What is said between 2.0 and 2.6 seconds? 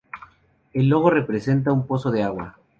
de agua.